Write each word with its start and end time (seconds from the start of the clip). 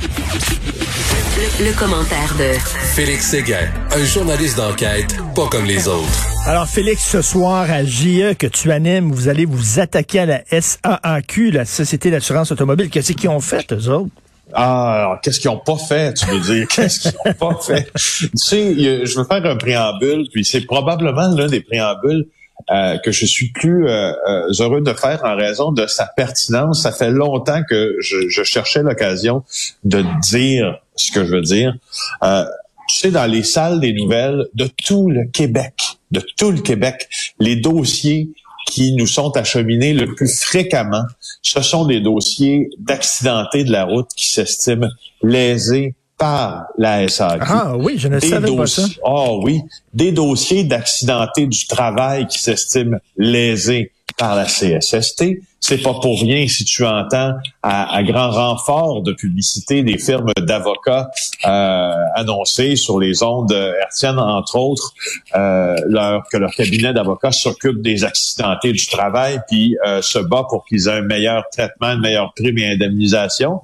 Le, 0.00 1.66
le 1.66 1.78
commentaire 1.78 2.34
de 2.38 2.58
Félix 2.94 3.30
Séguin, 3.30 3.68
un 3.92 4.04
journaliste 4.04 4.56
d'enquête 4.56 5.16
pas 5.34 5.46
comme 5.48 5.64
les 5.64 5.88
autres. 5.88 6.26
Alors, 6.46 6.66
Félix, 6.66 7.02
ce 7.02 7.22
soir 7.22 7.70
à 7.70 7.84
JE 7.84 8.34
que 8.34 8.46
tu 8.46 8.70
animes, 8.70 9.10
vous 9.10 9.28
allez 9.28 9.44
vous 9.44 9.80
attaquer 9.80 10.20
à 10.20 10.26
la 10.26 10.42
SAAQ, 10.50 11.50
la 11.50 11.64
Société 11.64 12.10
d'assurance 12.10 12.52
automobile. 12.52 12.90
Qu'est-ce 12.90 13.12
qu'ils 13.12 13.28
ont 13.28 13.40
fait, 13.40 13.72
eux 13.72 13.88
autres? 13.88 14.10
Ah, 14.52 14.94
alors, 14.94 15.20
qu'est-ce 15.20 15.40
qu'ils 15.40 15.50
ont 15.50 15.58
pas 15.58 15.76
fait, 15.76 16.14
tu 16.14 16.26
veux 16.26 16.40
dire? 16.40 16.66
Qu'est-ce 16.68 17.00
qu'ils 17.00 17.12
ont 17.26 17.34
pas 17.34 17.58
fait? 17.60 17.90
Tu 17.94 18.30
sais, 18.34 18.74
je 19.04 19.18
veux 19.18 19.24
faire 19.24 19.44
un 19.44 19.56
préambule, 19.56 20.26
puis 20.32 20.44
c'est 20.44 20.62
probablement 20.62 21.34
l'un 21.34 21.48
des 21.48 21.60
préambules 21.60 22.26
euh, 22.70 22.98
que 22.98 23.12
je 23.12 23.24
suis 23.24 23.50
plus 23.50 23.86
euh, 23.86 24.12
euh, 24.28 24.52
heureux 24.60 24.80
de 24.80 24.92
faire 24.92 25.24
en 25.24 25.36
raison 25.36 25.72
de 25.72 25.86
sa 25.86 26.06
pertinence. 26.06 26.82
Ça 26.82 26.92
fait 26.92 27.10
longtemps 27.10 27.62
que 27.68 27.96
je, 28.00 28.28
je 28.28 28.42
cherchais 28.42 28.82
l'occasion 28.82 29.42
de 29.84 30.04
dire 30.22 30.78
ce 30.96 31.12
que 31.12 31.24
je 31.24 31.36
veux 31.36 31.42
dire. 31.42 31.74
Euh, 32.22 32.44
tu 32.88 33.00
sais, 33.00 33.10
dans 33.10 33.26
les 33.26 33.42
salles 33.42 33.80
des 33.80 33.92
nouvelles 33.92 34.46
de 34.54 34.66
tout 34.66 35.08
le 35.10 35.26
Québec, 35.26 35.74
de 36.10 36.20
tout 36.36 36.50
le 36.50 36.60
Québec, 36.60 37.08
les 37.38 37.56
dossiers 37.56 38.30
qui 38.66 38.94
nous 38.94 39.06
sont 39.06 39.34
acheminés 39.36 39.94
le 39.94 40.14
plus 40.14 40.42
fréquemment, 40.42 41.04
ce 41.42 41.62
sont 41.62 41.86
des 41.86 42.00
dossiers 42.00 42.68
d'accidentés 42.78 43.64
de 43.64 43.72
la 43.72 43.84
route 43.84 44.08
qui 44.14 44.28
s'estiment 44.28 44.88
lésés 45.22 45.94
par 46.18 46.66
la 46.76 47.06
SAQ. 47.08 47.44
Ah 47.48 47.76
oui, 47.76 47.94
je 47.96 48.08
ne 48.08 48.18
Des 48.18 48.28
savais 48.28 48.54
pas 48.54 48.66
ça. 48.66 48.82
dossiers- 48.82 49.00
Ah 49.04 49.32
oui, 49.42 49.62
des 49.94 50.12
dossiers 50.12 50.64
d'accidentés 50.64 51.46
du 51.46 51.66
travail 51.66 52.26
qui 52.26 52.40
s'estiment 52.40 52.98
lésés 53.16 53.92
par 54.18 54.34
la 54.34 54.44
CSST. 54.44 55.40
C'est 55.60 55.82
pas 55.82 55.94
pour 55.94 56.20
rien 56.20 56.46
si 56.46 56.64
tu 56.64 56.84
entends 56.84 57.34
à, 57.62 57.94
à 57.94 58.02
grand 58.02 58.30
renfort 58.30 59.02
de 59.02 59.12
publicité 59.12 59.82
des 59.82 59.98
firmes 59.98 60.30
d'avocats 60.38 61.10
euh, 61.46 61.92
annoncer 62.14 62.76
sur 62.76 63.00
les 63.00 63.22
ondes 63.22 63.52
hertziennes, 63.52 64.18
entre 64.18 64.56
autres, 64.56 64.94
euh, 65.34 65.76
leur, 65.86 66.22
que 66.30 66.36
leur 66.36 66.52
cabinet 66.52 66.92
d'avocats 66.92 67.32
s'occupe 67.32 67.82
des 67.82 68.04
accidentés 68.04 68.72
du 68.72 68.86
travail 68.86 69.40
puis 69.48 69.76
euh, 69.86 70.00
se 70.00 70.18
bat 70.18 70.44
pour 70.48 70.64
qu'ils 70.64 70.88
aient 70.88 70.92
un 70.92 71.02
meilleur 71.02 71.44
traitement, 71.50 71.88
une 71.88 72.00
meilleure 72.00 72.32
prime 72.34 72.58
et 72.58 72.72
indemnisation. 72.72 73.60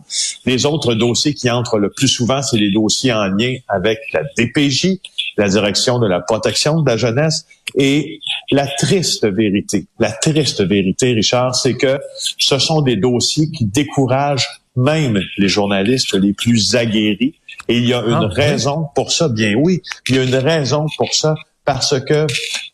Les 0.46 0.66
autres 0.66 0.94
dossiers 0.94 1.34
qui 1.34 1.50
entrent 1.50 1.78
le 1.78 1.90
plus 1.90 2.08
souvent, 2.08 2.42
c'est 2.42 2.58
les 2.58 2.72
dossiers 2.72 3.12
en 3.12 3.26
lien 3.26 3.54
avec 3.68 3.98
la 4.12 4.22
DPJ, 4.36 4.98
la 5.36 5.48
direction 5.48 5.98
de 5.98 6.08
la 6.08 6.20
protection 6.20 6.80
de 6.80 6.90
la 6.90 6.96
jeunesse. 6.96 7.46
Et 7.76 8.20
la 8.50 8.66
triste 8.66 9.26
vérité, 9.26 9.86
la 9.98 10.12
triste 10.12 10.62
vérité, 10.62 11.12
Richard, 11.12 11.54
c'est 11.54 11.74
que 11.74 11.98
ce 12.38 12.58
sont 12.58 12.82
des 12.82 12.96
dossiers 12.96 13.50
qui 13.50 13.64
découragent 13.66 14.48
même 14.76 15.20
les 15.38 15.48
journalistes 15.48 16.14
les 16.14 16.32
plus 16.32 16.74
aguerris. 16.74 17.34
Et 17.68 17.78
il 17.78 17.86
y 17.86 17.94
a 17.94 18.00
une 18.02 18.12
Ah, 18.14 18.26
oui. 18.28 18.34
raison 18.34 18.86
pour 18.94 19.10
ça, 19.12 19.28
bien 19.28 19.54
oui, 19.56 19.80
il 20.08 20.16
y 20.16 20.18
a 20.18 20.24
une 20.24 20.34
raison 20.34 20.86
pour 20.98 21.14
ça, 21.14 21.34
parce 21.64 21.98
que 22.00 22.26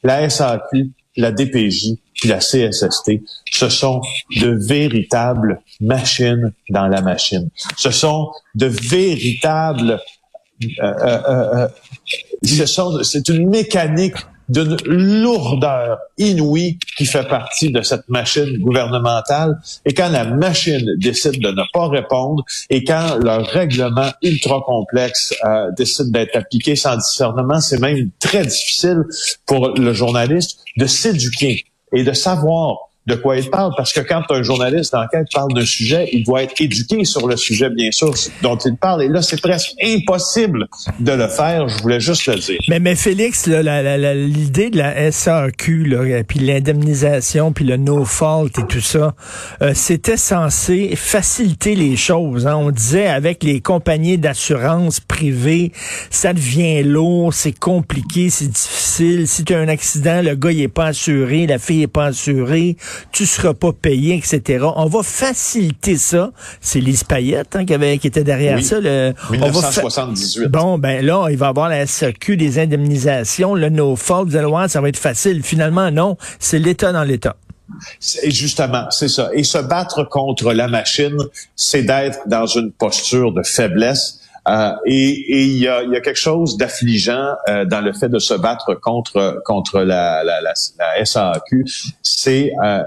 la 0.03 0.29
SAQ, 0.29 0.91
la 1.17 1.31
DPJ, 1.31 1.97
puis 2.15 2.29
la 2.29 2.39
CSST, 2.39 3.23
ce 3.51 3.69
sont 3.69 4.01
de 4.37 4.49
véritables 4.67 5.61
machines 5.81 6.53
dans 6.71 6.87
la 6.89 7.01
machine. 7.03 7.49
Ce 7.77 7.91
sont 7.91 8.31
de 8.55 8.67
véritables 8.67 10.01
euh, 10.63 10.67
euh, 10.83 11.19
euh, 11.29 11.55
euh, 11.65 11.69
ce 12.45 12.67
sont- 12.67 13.03
c'est 13.03 13.29
une 13.29 13.49
mécanique 13.49 14.17
d'une 14.51 14.77
lourdeur 14.85 15.99
inouïe 16.19 16.79
qui 16.97 17.07
fait 17.07 17.27
partie 17.27 17.71
de 17.71 17.83
cette 17.83 18.09
machine 18.09 18.59
gouvernementale. 18.59 19.59
Et 19.87 19.95
quand 19.95 20.11
la 20.11 20.25
machine 20.25 20.85
décide 20.99 21.41
de 21.41 21.51
ne 21.51 21.63
pas 21.73 21.89
répondre 21.89 22.45
et 22.69 22.85
quand 22.85 23.19
leur 23.23 23.47
règlement 23.47 24.11
ultra 24.23 24.61
complexe 24.61 25.35
euh, 25.45 25.71
décide 25.77 26.11
d'être 26.11 26.37
appliqué 26.37 26.77
sans 26.77 26.97
discernement, 26.97 27.61
c'est 27.61 27.81
même 27.81 28.11
très 28.19 28.43
difficile 28.43 29.05
pour 29.47 29.71
le 29.71 29.93
journaliste 29.93 30.65
de 30.77 30.87
s'éduquer 30.87 31.65
et 31.93 32.05
de 32.05 32.13
savoir 32.13 32.90
de 33.07 33.15
quoi 33.15 33.39
il 33.39 33.49
parle, 33.51 33.73
parce 33.77 33.93
que 33.93 34.01
quand 34.01 34.23
un 34.31 34.43
journaliste 34.43 34.93
d'enquête 34.93 35.27
parle 35.33 35.53
d'un 35.55 35.65
sujet, 35.65 36.09
il 36.13 36.23
doit 36.25 36.43
être 36.43 36.61
éduqué 36.61 37.05
sur 37.05 37.27
le 37.27 37.37
sujet, 37.37 37.71
bien 37.71 37.91
sûr, 37.91 38.13
dont 38.43 38.57
il 38.57 38.77
parle. 38.77 39.03
Et 39.03 39.09
là, 39.09 39.23
c'est 39.23 39.41
presque 39.41 39.73
impossible 39.83 40.67
de 41.01 41.13
le 41.13 41.27
faire. 41.29 41.69
Je 41.69 41.83
voulais 41.83 42.01
juste 42.01 42.27
le 42.27 42.37
dire. 42.37 42.59
Mais, 42.69 42.79
mais 42.79 42.95
Félix, 42.95 43.47
l'idée 43.47 44.71
de 44.71 44.77
la 44.79 45.11
SAQ, 45.11 46.25
puis 46.29 46.39
l'indemnisation, 46.41 47.53
puis 47.53 47.65
le 47.65 47.77
no-fault 47.77 48.49
et 48.59 48.67
tout 48.69 48.81
ça, 48.81 49.15
euh, 49.63 49.73
c'était 49.75 50.17
censé 50.17 50.95
faciliter 50.95 51.75
les 51.75 51.97
choses. 51.97 52.47
hein. 52.47 52.57
On 52.57 52.71
disait 52.71 53.07
avec 53.07 53.43
les 53.43 53.61
compagnies 53.61 54.19
d'assurance 54.19 55.01
privées, 55.01 55.73
ça 56.11 56.33
devient 56.33 56.83
lourd, 56.83 57.33
c'est 57.33 57.59
compliqué, 57.59 58.31
c'est 58.31 58.49
difficile. 58.49 59.27
Si 59.27 59.45
tu 59.45 59.55
as 59.55 59.59
un 59.59 59.69
accident, 59.69 60.21
le 60.23 60.35
gars 60.35 60.53
il 60.53 60.61
est 60.61 60.69
pas 60.69 60.87
assuré, 60.87 61.47
la 61.47 61.59
fille 61.59 61.83
est 61.83 61.87
pas 61.87 62.07
assurée, 62.07 62.77
tu 63.13 63.27
seras 63.27 63.55
pas 63.55 63.73
payé, 63.73 64.17
etc. 64.17 64.67
On 64.77 64.87
va 64.87 65.03
faciliter 65.03 65.97
ça. 65.97 66.31
C'est 66.61 66.81
Lise 66.81 67.05
Payette 67.05 67.57
hein, 67.57 67.65
qui, 67.65 67.75
avait, 67.75 67.99
qui 67.99 68.07
était 68.07 68.25
derrière 68.25 68.57
Oui. 68.57 68.65
ça. 68.65 68.81
Le, 68.81 69.13
on 69.31 69.33
va 69.33 69.39
fa- 69.39 69.47
1978. 69.47 70.49
Bon, 70.49 70.79
ben 70.79 71.05
là, 71.05 71.29
il 71.31 71.37
va 71.37 71.47
y 71.47 71.49
avoir 71.49 71.69
la 71.69 71.87
SAQ, 71.87 72.37
des 72.37 72.59
indemnisations, 72.59 73.55
le 73.55 73.69
no-fault, 73.69 74.25
vous 74.27 74.37
allez 74.37 74.47
voir, 74.47 74.69
ça 74.69 74.81
va 74.81 74.89
être 74.89 74.99
facile. 74.99 75.43
Finalement, 75.43 75.91
non, 75.91 76.17
c'est 76.39 76.59
l'État 76.59 76.93
dans 76.93 77.05
l'État. 77.05 77.37
Et 78.23 78.31
justement, 78.31 78.87
c'est 78.91 79.09
ça. 79.09 79.31
Et 79.33 79.45
se 79.45 79.59
battre 79.59 80.03
contre 80.05 80.53
la 80.53 80.67
machine, 80.67 81.17
c'est 81.55 81.83
d'être 81.83 82.19
dans 82.27 82.47
une 82.47 82.73
posture 82.73 83.33
de 83.33 83.43
faiblesse. 83.45 84.20
Euh, 84.49 84.73
et 84.87 85.45
il 85.47 85.59
y 85.59 85.69
a, 85.69 85.83
y 85.83 85.95
a 85.97 86.01
quelque 86.01 86.19
chose 86.19 86.57
d'affligeant 86.57 87.35
euh, 87.49 87.65
dans 87.67 87.81
le 87.83 87.93
fait 87.93 88.09
de 88.09 88.19
se 88.19 88.35
battre 88.35 88.75
contre 88.75 89.41
contre 89.45 89.81
la, 89.81 90.25
la, 90.25 90.41
la, 90.41 90.53
la 90.79 91.05
SAQ. 91.05 91.65
C'est 92.03 92.53
euh, 92.65 92.83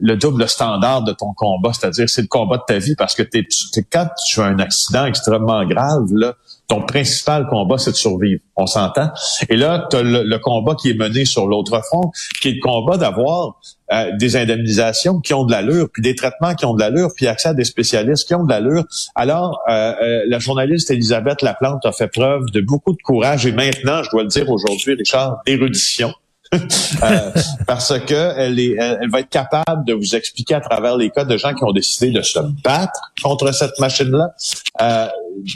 le 0.00 0.16
double 0.16 0.48
standard 0.48 1.02
de 1.02 1.12
ton 1.12 1.32
combat, 1.34 1.72
c'est-à-dire 1.72 2.08
c'est 2.08 2.22
le 2.22 2.28
combat 2.28 2.56
de 2.58 2.62
ta 2.66 2.78
vie 2.78 2.94
parce 2.96 3.14
que 3.14 3.22
t'es, 3.22 3.46
t'es- 3.72 3.84
quand 3.92 4.08
tu 4.26 4.40
as 4.40 4.44
un 4.44 4.58
accident 4.58 5.04
extrêmement 5.04 5.64
grave, 5.66 6.06
là, 6.12 6.34
ton 6.70 6.82
principal 6.82 7.48
combat, 7.48 7.78
c'est 7.78 7.90
de 7.90 7.96
survivre. 7.96 8.40
On 8.54 8.66
s'entend? 8.66 9.10
Et 9.48 9.56
là, 9.56 9.88
tu 9.90 9.96
le 10.02 10.38
combat 10.38 10.76
qui 10.80 10.90
est 10.90 10.94
mené 10.94 11.24
sur 11.24 11.46
l'autre 11.48 11.82
front, 11.84 12.12
qui 12.40 12.48
est 12.48 12.52
le 12.52 12.60
combat 12.60 12.96
d'avoir 12.96 13.60
euh, 13.92 14.12
des 14.16 14.36
indemnisations 14.36 15.18
qui 15.18 15.34
ont 15.34 15.44
de 15.44 15.50
l'allure, 15.50 15.88
puis 15.92 16.00
des 16.00 16.14
traitements 16.14 16.54
qui 16.54 16.64
ont 16.64 16.74
de 16.74 16.80
l'allure, 16.80 17.10
puis 17.16 17.26
accès 17.26 17.48
à 17.48 17.54
des 17.54 17.64
spécialistes 17.64 18.28
qui 18.28 18.34
ont 18.36 18.44
de 18.44 18.50
l'allure. 18.50 18.84
Alors, 19.16 19.60
euh, 19.68 19.94
euh, 20.00 20.22
la 20.28 20.38
journaliste 20.38 20.92
Elisabeth 20.92 21.42
Laplante 21.42 21.84
a 21.84 21.92
fait 21.92 22.06
preuve 22.06 22.44
de 22.52 22.60
beaucoup 22.60 22.92
de 22.92 23.02
courage 23.02 23.46
et 23.46 23.52
maintenant, 23.52 24.04
je 24.04 24.10
dois 24.10 24.22
le 24.22 24.28
dire 24.28 24.48
aujourd'hui, 24.48 24.94
Richard, 24.94 25.38
d'érudition. 25.44 26.12
Euh, 26.52 27.30
parce 27.66 27.96
que 28.00 28.32
elle, 28.36 28.58
est, 28.58 28.76
elle, 28.78 29.08
va 29.08 29.20
être 29.20 29.28
capable 29.28 29.84
de 29.84 29.94
vous 29.94 30.16
expliquer 30.16 30.54
à 30.54 30.60
travers 30.60 30.96
les 30.96 31.10
cas 31.10 31.24
de 31.24 31.36
gens 31.36 31.54
qui 31.54 31.62
ont 31.62 31.70
décidé 31.70 32.10
de 32.10 32.22
se 32.22 32.40
battre 32.64 33.12
contre 33.22 33.52
cette 33.52 33.78
machine-là, 33.78 34.34
euh, 34.80 35.06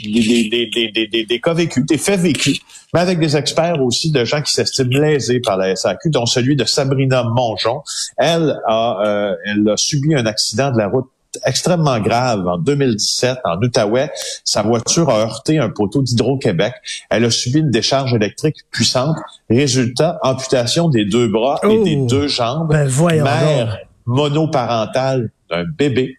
des, 0.03 0.69
des, 0.69 1.07
des, 1.07 1.25
des 1.25 1.41
cas 1.41 1.53
vécus, 1.53 1.85
des 1.85 1.97
faits 1.97 2.21
vécus, 2.21 2.61
mais 2.93 3.01
avec 3.01 3.19
des 3.19 3.35
experts 3.35 3.83
aussi 3.83 4.11
de 4.11 4.23
gens 4.23 4.41
qui 4.41 4.53
s'estiment 4.53 5.01
lésés 5.01 5.41
par 5.41 5.57
la 5.57 5.75
SAQ, 5.75 6.11
dont 6.11 6.25
celui 6.25 6.55
de 6.55 6.63
Sabrina 6.63 7.23
Mongeon. 7.23 7.81
Elle 8.17 8.57
a, 8.65 9.05
euh, 9.05 9.35
elle 9.45 9.67
a 9.69 9.75
subi 9.75 10.15
un 10.15 10.25
accident 10.25 10.71
de 10.71 10.77
la 10.77 10.87
route 10.87 11.09
extrêmement 11.45 11.99
grave 11.99 12.47
en 12.47 12.57
2017 12.57 13.39
en 13.43 13.57
Outaouais. 13.61 14.11
Sa 14.43 14.61
voiture 14.61 15.09
a 15.09 15.19
heurté 15.19 15.59
un 15.59 15.69
poteau 15.69 16.01
d'Hydro-Québec. 16.01 16.73
Elle 17.09 17.25
a 17.25 17.29
subi 17.31 17.59
une 17.59 17.71
décharge 17.71 18.13
électrique 18.13 18.57
puissante. 18.71 19.17
Résultat, 19.49 20.19
amputation 20.23 20.89
des 20.89 21.05
deux 21.05 21.27
bras 21.27 21.59
et 21.63 21.67
Oh! 21.67 21.83
des 21.83 21.95
deux 21.95 22.27
jambes. 22.27 22.69
Ben, 22.69 22.87
voyons 22.87 23.23
Mère 23.23 23.67
donc. 23.67 23.77
monoparentale 24.05 25.29
d'un 25.49 25.63
bébé. 25.77 26.17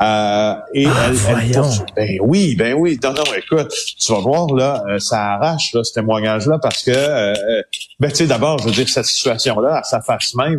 Euh, 0.00 0.54
et 0.74 0.86
Ah, 0.86 1.10
elle, 1.10 1.16
elle 1.28 1.52
ben 1.94 2.18
oui, 2.22 2.56
ben 2.56 2.72
oui. 2.74 2.98
Non, 3.04 3.12
non, 3.12 3.22
écoute, 3.36 3.70
tu 4.00 4.12
vas 4.12 4.20
voir 4.20 4.46
là, 4.54 4.82
euh, 4.88 4.98
ça 4.98 5.34
arrache 5.34 5.74
là, 5.74 5.84
ce 5.84 5.92
témoignage-là 5.92 6.58
parce 6.60 6.82
que, 6.82 6.90
euh, 6.94 7.62
ben 8.00 8.08
tu 8.08 8.16
sais, 8.16 8.26
d'abord, 8.26 8.58
je 8.58 8.64
veux 8.64 8.70
dire 8.72 8.88
cette 8.88 9.04
situation-là, 9.04 9.78
à 9.78 9.82
sa 9.82 10.00
face 10.00 10.34
même, 10.34 10.58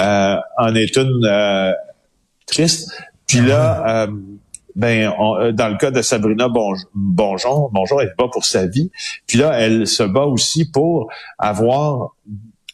euh, 0.00 0.36
en 0.58 0.74
est 0.74 0.96
une 0.96 1.24
euh, 1.26 1.72
triste. 2.46 2.90
Puis 3.32 3.40
là, 3.40 4.02
euh, 4.04 4.06
ben 4.76 5.10
on, 5.18 5.52
dans 5.52 5.68
le 5.68 5.78
cas 5.78 5.90
de 5.90 6.02
Sabrina 6.02 6.48
Bonjour, 6.48 7.70
Bonjour, 7.72 8.02
elle 8.02 8.12
bat 8.18 8.28
pour 8.30 8.44
sa 8.44 8.66
vie. 8.66 8.90
Puis 9.26 9.38
là, 9.38 9.58
elle 9.58 9.86
se 9.86 10.02
bat 10.02 10.26
aussi 10.26 10.70
pour 10.70 11.10
avoir 11.38 12.14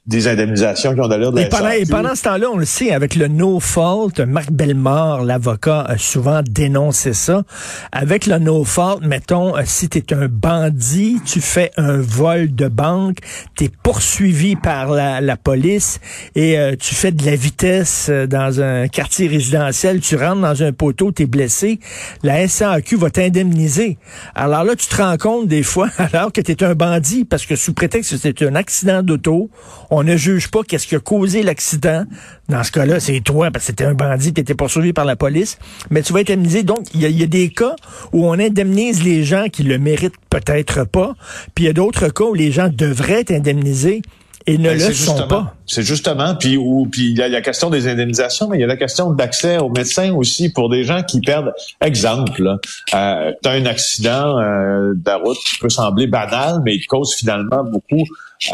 des 0.08 0.26
indemnisations 0.26 0.94
qui 0.94 1.00
ont 1.00 1.06
de 1.06 1.16
de 1.19 1.38
et 1.38 1.49
pendant, 1.50 1.69
et 1.69 1.84
pendant 1.84 2.14
ce 2.14 2.22
temps-là, 2.22 2.49
on 2.50 2.56
le 2.56 2.64
sait, 2.64 2.93
avec 2.93 3.14
le 3.14 3.28
no 3.28 3.60
fault, 3.60 4.12
Marc 4.26 4.50
Bellemare, 4.50 5.22
l'avocat, 5.22 5.82
a 5.82 5.99
souvent 5.99 6.40
dénoncé 6.43 7.12
ça. 7.12 7.43
Avec 7.93 8.26
le 8.26 8.38
no 8.38 8.64
fault, 8.64 9.00
mettons, 9.02 9.55
euh, 9.55 9.62
si 9.66 9.90
tu 9.90 9.99
es 9.99 10.14
un 10.14 10.28
bandit, 10.28 11.20
tu 11.26 11.43
fais 11.43 11.70
un 11.76 11.99
vol 11.99 12.55
de 12.55 12.69
banque, 12.69 13.19
tu 13.55 13.64
es 13.64 13.70
poursuivi 13.82 14.56
par 14.56 14.90
la, 14.90 15.20
la 15.20 15.37
police 15.37 16.00
et 16.34 16.58
euh, 16.58 16.75
tu 16.75 16.94
fais 16.94 17.12
de 17.12 17.26
la 17.26 17.37
vitesse 17.37 18.06
euh, 18.08 18.26
dans 18.26 18.62
un 18.62 18.88
quartier 18.88 19.28
résidentiel, 19.28 20.00
tu 20.00 20.16
rentres 20.16 20.40
dans 20.40 20.62
un 20.62 20.72
poteau, 20.72 21.12
tu 21.12 21.25
es 21.25 21.26
blessé, 21.26 21.81
la 22.22 22.49
SAQ 22.49 22.96
va 22.96 23.10
t'indemniser. 23.10 23.99
Alors 24.34 24.64
là, 24.64 24.75
tu 24.75 24.87
te 24.87 24.96
rends 24.96 25.19
compte 25.19 25.49
des 25.49 25.62
fois, 25.62 25.90
alors 25.99 26.32
que 26.32 26.40
tu 26.40 26.52
es 26.52 26.64
un 26.64 26.75
bandit, 26.75 27.26
parce 27.26 27.44
que 27.44 27.56
sous 27.56 27.75
prétexte 27.75 28.12
que 28.12 28.16
c'est 28.16 28.43
un 28.43 28.55
accident 28.55 29.02
d'auto, 29.02 29.50
on 29.90 29.97
ne 30.02 30.16
juge 30.16 30.48
pas 30.48 30.62
qu'est-ce 30.62 30.86
qui 30.86 30.96
a 30.96 31.00
causé 31.00 31.42
l'accident. 31.42 32.04
Dans 32.48 32.62
ce 32.62 32.72
cas-là, 32.72 33.00
c'est 33.00 33.20
toi, 33.20 33.50
parce 33.50 33.64
que 33.64 33.66
c'était 33.68 33.84
un 33.84 33.94
bandit, 33.94 34.32
tu 34.32 34.40
étais 34.40 34.54
poursuivi 34.54 34.92
par 34.92 35.04
la 35.04 35.16
police. 35.16 35.58
Mais 35.90 36.02
tu 36.02 36.12
vas 36.12 36.20
être 36.20 36.30
indemnisé. 36.30 36.62
Donc, 36.62 36.86
il 36.94 37.00
y, 37.00 37.22
a 37.22 37.26
des 37.26 37.50
cas 37.50 37.76
où 38.12 38.26
on 38.26 38.32
indemnise 38.32 39.02
les 39.02 39.24
gens 39.24 39.46
qui 39.52 39.62
le 39.62 39.78
méritent 39.78 40.16
peut-être 40.30 40.84
pas. 40.84 41.14
Puis 41.54 41.64
il 41.64 41.66
y 41.68 41.70
a 41.70 41.72
d'autres 41.72 42.08
cas 42.08 42.24
où 42.24 42.34
les 42.34 42.52
gens 42.52 42.68
devraient 42.68 43.20
être 43.20 43.32
indemnisés 43.32 44.02
et 44.48 44.56
ne 44.56 44.70
ben, 44.70 44.78
le 44.78 44.94
sont 44.94 45.28
pas. 45.28 45.54
C'est 45.66 45.82
justement, 45.82 46.34
puis 46.34 46.58
puis 46.90 47.10
il 47.10 47.18
y 47.18 47.22
a 47.22 47.28
la 47.28 47.42
question 47.42 47.68
des 47.68 47.86
indemnisations, 47.86 48.48
mais 48.48 48.56
il 48.56 48.60
y 48.62 48.64
a 48.64 48.66
la 48.66 48.78
question 48.78 49.10
d'accès 49.10 49.58
aux 49.58 49.68
médecins 49.68 50.14
aussi 50.14 50.50
pour 50.50 50.70
des 50.70 50.84
gens 50.84 51.02
qui 51.02 51.20
perdent. 51.20 51.52
Exemple, 51.82 52.56
euh, 52.94 53.32
tu 53.42 53.48
as 53.48 53.52
un 53.52 53.66
accident 53.66 54.38
euh, 54.38 54.94
de 54.94 55.22
route 55.22 55.36
qui 55.36 55.58
peut 55.58 55.68
sembler 55.68 56.06
banal, 56.06 56.62
mais 56.64 56.74
il 56.74 56.86
cause 56.86 57.14
finalement 57.14 57.62
beaucoup 57.62 58.02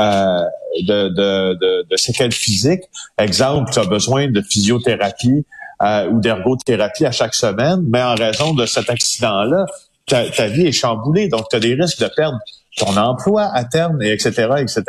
euh, 0.01 0.41
de, 0.83 1.09
de, 1.11 1.55
de, 1.61 1.87
de, 1.89 1.97
séquelles 1.97 2.33
physiques. 2.33 2.83
Exemple, 3.17 3.71
tu 3.73 3.79
as 3.79 3.85
besoin 3.85 4.27
de 4.27 4.43
physiothérapie 4.43 5.47
euh, 5.81 6.11
ou 6.11 6.19
d'ergothérapie 6.19 7.07
à 7.07 7.13
chaque 7.13 7.37
semaine, 7.37 7.85
mais 7.89 8.03
en 8.03 8.17
raison 8.17 8.53
de 8.53 8.67
cet 8.67 8.91
accident-là, 8.91 9.67
ta, 10.07 10.29
ta 10.29 10.49
vie 10.49 10.67
est 10.67 10.73
chamboulée, 10.73 11.29
donc 11.29 11.49
tu 11.51 11.57
as 11.57 11.61
des 11.61 11.75
risques 11.75 12.01
de 12.01 12.11
perdre 12.17 12.39
ton 12.77 12.97
emploi 12.97 13.45
à 13.53 13.65
terme, 13.65 14.03
et 14.03 14.13
etc., 14.13 14.49
etc., 14.59 14.83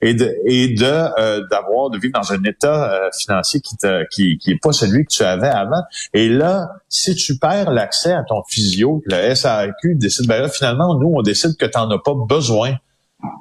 et 0.00 0.14
de 0.14 0.34
et 0.46 0.74
de 0.74 0.84
euh, 0.84 1.42
d'avoir 1.50 1.90
de 1.90 1.98
vivre 1.98 2.14
dans 2.14 2.32
un 2.32 2.42
état 2.44 2.92
euh, 2.92 3.10
financier 3.18 3.60
qui 3.60 3.76
te 3.76 4.04
qui 4.10 4.38
qui 4.38 4.52
est 4.52 4.60
pas 4.62 4.72
celui 4.72 5.04
que 5.04 5.12
tu 5.12 5.22
avais 5.22 5.48
avant. 5.48 5.82
Et 6.14 6.28
là, 6.28 6.68
si 6.88 7.14
tu 7.14 7.38
perds 7.38 7.72
l'accès 7.72 8.12
à 8.12 8.22
ton 8.22 8.42
physio, 8.48 9.02
le 9.06 9.34
SAQ 9.34 9.96
décide, 9.96 10.26
ben 10.28 10.42
là 10.42 10.48
finalement 10.48 10.94
nous 10.98 11.14
on 11.16 11.22
décide 11.22 11.56
que 11.56 11.66
tu 11.66 11.78
n'en 11.78 11.90
as 11.90 11.98
pas 11.98 12.14
besoin, 12.14 12.76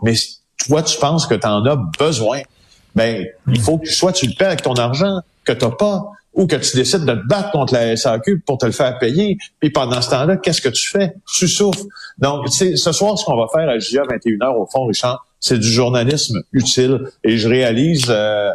mais 0.01 0.13
toi 0.65 0.81
tu 0.81 0.97
penses 0.99 1.27
que 1.27 1.35
tu 1.35 1.47
en 1.47 1.63
as 1.65 1.77
besoin. 1.99 2.41
Ben 2.95 3.25
il 3.47 3.61
faut 3.61 3.77
que 3.77 3.88
soit 3.88 4.13
tu 4.13 4.25
le 4.25 4.33
paies 4.33 4.45
avec 4.45 4.61
ton 4.63 4.75
argent 4.75 5.21
que 5.45 5.53
tu 5.53 5.63
n'as 5.63 5.71
pas, 5.71 6.11
ou 6.35 6.47
que 6.47 6.57
tu 6.57 6.75
décides 6.75 7.05
de 7.05 7.13
te 7.13 7.27
battre 7.27 7.51
contre 7.51 7.73
la 7.73 7.95
SAQ 7.95 8.41
pour 8.45 8.57
te 8.57 8.65
le 8.65 8.71
faire 8.71 8.99
payer. 8.99 9.37
Puis 9.59 9.69
pendant 9.69 10.01
ce 10.01 10.09
temps-là, 10.11 10.37
qu'est-ce 10.37 10.61
que 10.61 10.69
tu 10.69 10.89
fais? 10.89 11.13
Tu 11.37 11.47
souffres. 11.47 11.85
Donc, 12.19 12.47
ce 12.49 12.91
soir, 12.91 13.17
ce 13.17 13.25
qu'on 13.25 13.37
va 13.37 13.47
faire 13.53 13.69
à 13.69 13.79
JA 13.79 14.03
21h, 14.03 14.55
au 14.55 14.65
fond, 14.65 14.85
Richard, 14.85 15.25
c'est 15.39 15.57
du 15.57 15.67
journalisme 15.67 16.41
utile. 16.51 16.99
Et 17.23 17.37
je 17.37 17.47
réalise, 17.47 18.05
euh, 18.09 18.49
euh 18.49 18.51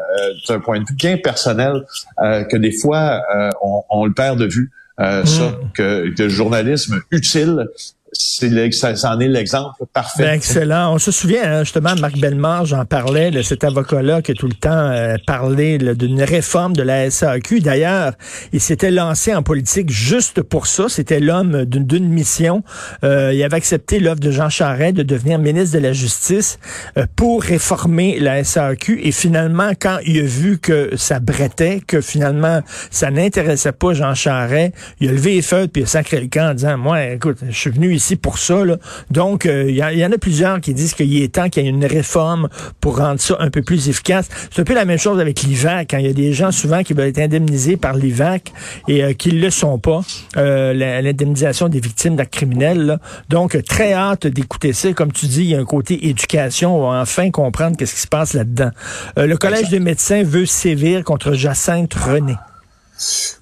d'un 0.48 0.60
point 0.60 0.80
de 0.80 0.84
vue 0.88 0.94
bien 0.94 1.16
personnel, 1.16 1.84
euh, 2.22 2.44
que 2.44 2.56
des 2.56 2.72
fois, 2.72 3.22
euh, 3.34 3.50
on, 3.62 3.82
on, 3.90 4.04
le 4.04 4.12
perd 4.12 4.38
de 4.38 4.46
vue. 4.46 4.70
Euh, 5.00 5.24
ça, 5.24 5.50
mm. 5.50 5.70
que, 5.72 6.14
que 6.14 6.22
le 6.24 6.28
journalisme 6.28 7.00
utile, 7.10 7.68
c'est 8.12 8.72
ça, 8.72 9.14
en 9.14 9.20
est 9.20 9.28
l'exemple 9.28 9.84
parfait. 9.92 10.24
Ben, 10.24 10.34
excellent. 10.34 10.94
On 10.94 10.98
se 10.98 11.12
souvient 11.12 11.42
hein, 11.44 11.64
justement, 11.64 11.94
Marc 11.96 12.18
Bellemare, 12.18 12.66
j'en 12.66 12.84
parlais, 12.84 13.30
de 13.30 13.42
cet 13.42 13.64
avocat-là 13.64 14.22
qui 14.22 14.32
a 14.32 14.34
tout 14.34 14.48
le 14.48 14.54
temps 14.54 14.70
euh, 14.70 15.16
parlé 15.26 15.78
d'une 15.78 16.22
réforme 16.22 16.74
de 16.74 16.82
la 16.82 17.10
SAQ. 17.10 17.60
D'ailleurs, 17.60 18.12
il 18.52 18.60
s'était 18.60 18.90
lancé 18.90 19.34
en 19.34 19.42
politique 19.42 19.90
juste 19.90 20.42
pour 20.42 20.66
ça. 20.66 20.88
C'était 20.88 21.20
l'homme 21.20 21.64
d'une 21.64 22.08
mission. 22.08 22.62
Euh, 23.04 23.32
il 23.32 23.42
avait 23.42 23.56
accepté 23.56 24.00
l'offre 24.00 24.20
de 24.20 24.30
Jean 24.30 24.48
Charest 24.48 24.94
de 24.94 25.02
devenir 25.02 25.38
ministre 25.38 25.76
de 25.76 25.82
la 25.82 25.92
Justice 25.92 26.58
euh, 26.96 27.06
pour 27.14 27.42
réformer 27.42 28.18
la 28.18 28.42
SAQ. 28.42 29.00
Et 29.02 29.12
finalement, 29.12 29.72
quand 29.80 29.98
il 30.04 30.18
a 30.18 30.22
vu 30.22 30.58
que 30.58 30.96
ça 30.96 31.20
brettait, 31.20 31.80
que 31.86 32.00
finalement 32.00 32.60
ça 32.90 33.10
n'intéressait 33.10 33.72
pas 33.72 33.92
Jean 33.92 34.14
Charest, 34.14 34.72
il 35.00 35.08
a 35.08 35.12
levé 35.12 35.34
les 35.34 35.42
feuilles 35.42 35.68
puis 35.68 35.82
il 35.82 35.84
a 35.84 35.88
sacré 35.88 36.20
le 36.20 36.28
camp 36.28 36.50
en 36.50 36.54
disant, 36.54 36.76
moi, 36.76 37.04
écoute, 37.04 37.38
je 37.48 37.56
suis 37.56 37.70
venu 37.70 37.99
ici 38.00 38.16
pour 38.16 38.38
ça. 38.38 38.62
Donc, 39.10 39.44
il 39.44 39.50
euh, 39.50 39.70
y, 39.70 40.04
en 40.04 40.12
a 40.12 40.18
plusieurs 40.18 40.60
qui 40.60 40.74
disent 40.74 40.94
qu'il 40.94 41.22
est 41.22 41.34
temps 41.34 41.48
qu'il 41.48 41.62
y 41.62 41.66
ait 41.66 41.70
une 41.70 41.84
réforme 41.84 42.48
pour 42.80 42.98
rendre 42.98 43.20
ça 43.20 43.36
un 43.38 43.50
peu 43.50 43.62
plus 43.62 43.88
efficace. 43.88 44.28
C'est 44.50 44.62
un 44.62 44.64
peu 44.64 44.74
la 44.74 44.84
même 44.84 44.98
chose 44.98 45.20
avec 45.20 45.42
l'IVAC. 45.42 45.90
Quand 45.90 45.96
hein. 45.96 46.00
il 46.00 46.06
y 46.06 46.10
a 46.10 46.12
des 46.12 46.32
gens 46.32 46.50
souvent 46.50 46.82
qui 46.82 46.94
veulent 46.94 47.08
être 47.08 47.18
indemnisés 47.18 47.76
par 47.76 47.94
l'IVAC 47.94 48.52
et 48.88 49.04
euh, 49.04 49.12
qui 49.12 49.32
ne 49.32 49.40
le 49.40 49.50
sont 49.50 49.78
pas, 49.78 50.00
euh, 50.36 50.72
l'indemnisation 51.02 51.68
des 51.68 51.80
victimes 51.80 52.16
d'actes 52.16 52.34
criminels. 52.34 52.98
Donc, 53.28 53.62
très 53.64 53.92
hâte 53.92 54.26
d'écouter 54.26 54.72
ça. 54.72 54.92
Comme 54.92 55.12
tu 55.12 55.26
dis, 55.26 55.42
il 55.42 55.50
y 55.50 55.54
a 55.54 55.60
un 55.60 55.64
côté 55.64 56.08
éducation. 56.08 56.76
On 56.76 56.90
va 56.90 57.00
enfin 57.02 57.30
comprendre 57.30 57.76
qu'est-ce 57.76 57.94
qui 57.94 58.00
se 58.00 58.08
passe 58.08 58.32
là-dedans. 58.32 58.70
le 59.16 59.36
Collège 59.36 59.68
des 59.68 59.80
médecins 59.80 60.22
veut 60.22 60.46
sévir 60.46 61.04
contre 61.04 61.34
Jacinthe 61.34 61.94
René. 61.94 62.36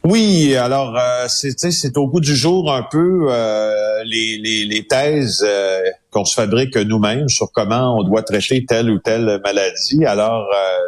Oui, 0.04 0.56
alors 0.56 0.96
euh, 0.96 1.26
c'est 1.28 1.96
au 1.96 2.06
bout 2.06 2.20
du 2.20 2.36
jour 2.36 2.72
un 2.72 2.82
peu 2.82 3.26
euh, 3.28 4.02
les, 4.04 4.38
les, 4.38 4.64
les, 4.64 4.86
thèses 4.86 5.44
euh, 5.46 5.80
qu'on 6.10 6.24
se 6.24 6.34
fabrique 6.34 6.76
nous-mêmes 6.76 7.28
sur 7.28 7.50
comment 7.52 7.98
on 7.98 8.04
doit 8.04 8.22
traiter 8.22 8.64
telle 8.64 8.88
ou 8.90 8.98
telle 8.98 9.40
maladie. 9.42 10.04
Alors 10.06 10.46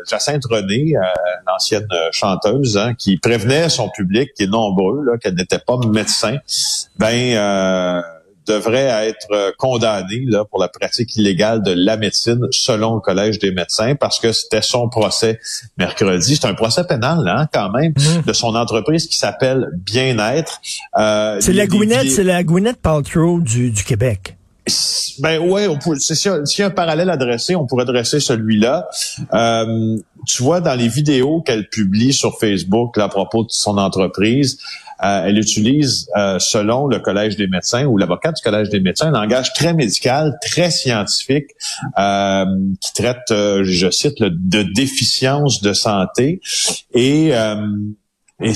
Jacinthe 0.09 0.45
René, 0.49 0.95
l'ancienne 1.47 1.89
chanteuse, 2.13 2.79
hein, 2.79 2.95
qui 2.95 3.19
prévenait 3.19 3.69
son 3.69 3.89
public, 3.91 4.33
qui 4.35 4.45
est 4.45 4.51
nombreux, 4.51 5.05
qu'elle 5.21 5.35
n'était 5.35 5.59
pas 5.59 5.77
médecin, 5.87 6.39
ben 6.99 8.03
devrait 8.51 9.09
être 9.09 9.29
euh, 9.31 9.53
condamné 9.59 10.25
là, 10.27 10.45
pour 10.45 10.61
la 10.61 10.69
pratique 10.69 11.17
illégale 11.17 11.63
de 11.63 11.73
la 11.73 11.97
médecine 11.97 12.41
selon 12.51 12.95
le 12.95 13.01
Collège 13.01 13.39
des 13.39 13.53
médecins 13.53 13.95
parce 13.95 14.19
que 14.19 14.33
c'était 14.33 14.63
son 14.63 14.89
procès 14.89 15.39
mercredi. 15.79 16.37
C'est 16.37 16.47
un 16.47 16.55
procès 16.55 16.85
pénal 16.85 17.27
hein, 17.29 17.47
quand 17.53 17.71
même 17.71 17.93
mmh. 17.93 18.27
de 18.27 18.33
son 18.33 18.55
entreprise 18.55 19.07
qui 19.07 19.17
s'appelle 19.17 19.69
Bien-être. 19.77 20.61
Euh, 20.99 21.39
c'est 21.41 21.53
la 21.53 21.67
Gwyneth, 21.67 22.11
c'est 22.11 22.25
la 22.25 22.43
Gwyneth 22.43 22.81
Paltrow 22.81 23.41
du, 23.41 23.71
du 23.71 23.85
Québec. 23.85 24.37
Ben 25.19 25.39
ouais, 25.39 25.69
s'il 25.99 26.31
y 26.59 26.63
a 26.63 26.67
un 26.67 26.71
parallèle 26.71 27.11
à 27.11 27.17
dresser, 27.17 27.57
on 27.57 27.67
pourrait 27.67 27.85
dresser 27.85 28.21
celui-là. 28.21 28.89
Euh, 29.33 29.97
tu 30.27 30.43
vois, 30.43 30.61
dans 30.61 30.75
les 30.75 30.89
vidéos 30.89 31.41
qu'elle 31.43 31.69
publie 31.69 32.13
sur 32.13 32.39
Facebook 32.39 32.97
là, 32.97 33.05
à 33.05 33.09
propos 33.09 33.45
de 33.45 33.51
son 33.51 33.79
entreprise, 33.79 34.59
euh, 35.03 35.25
elle 35.25 35.39
utilise, 35.39 36.09
euh, 36.17 36.39
selon 36.39 36.87
le 36.87 36.99
Collège 36.99 37.37
des 37.37 37.47
médecins 37.47 37.87
ou 37.87 37.97
l'avocat 37.97 38.33
du 38.33 38.43
Collège 38.43 38.69
des 38.69 38.81
médecins, 38.81 39.09
un 39.09 39.23
langage 39.23 39.53
très 39.55 39.73
médical, 39.73 40.39
très 40.43 40.71
scientifique, 40.71 41.47
euh, 41.99 42.45
qui 42.81 42.93
traite, 42.93 43.19
je 43.31 43.91
cite, 43.91 44.23
de 44.23 44.63
déficience 44.63 45.63
de 45.63 45.73
santé. 45.73 46.41
Et, 46.93 47.29
et 48.43 48.53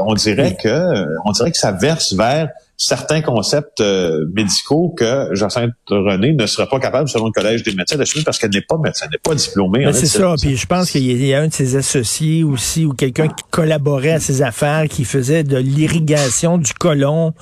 on 0.00 0.14
dirait 0.14 0.56
que 0.56 1.06
on 1.24 1.32
dirait 1.32 1.50
que 1.50 1.58
ça 1.58 1.72
verse 1.72 2.14
vers 2.14 2.48
certains 2.76 3.22
concepts 3.22 3.80
euh, 3.80 4.26
médicaux 4.34 4.94
que 4.96 5.28
Jacinthe 5.32 5.72
René 5.88 6.32
ne 6.32 6.46
serait 6.46 6.68
pas 6.68 6.80
capable, 6.80 7.08
selon 7.08 7.26
le 7.26 7.32
Collège 7.32 7.62
des 7.62 7.72
médecins, 7.74 7.96
d'assumer 7.96 8.24
parce 8.24 8.38
qu'elle 8.38 8.50
n'est 8.50 8.62
pas 8.62 8.76
médecin, 8.78 9.06
n'est 9.10 9.18
pas 9.18 9.34
diplômée. 9.34 9.86
C'est 9.92 10.06
ça. 10.06 10.34
Puis 10.40 10.56
je 10.56 10.66
pense 10.66 10.90
qu'il 10.90 11.24
y 11.24 11.34
a 11.34 11.40
un 11.40 11.48
de 11.48 11.52
ses 11.52 11.76
associés 11.76 12.42
aussi 12.42 12.84
ou 12.84 12.92
quelqu'un 12.92 13.28
qui 13.28 13.44
collaborait 13.50 14.12
à 14.12 14.20
ses 14.20 14.42
affaires, 14.42 14.86
qui 14.88 15.04
faisait 15.04 15.44
de 15.44 15.56
l'irrigation 15.56 16.58
du 16.58 16.72
colon. 16.74 17.32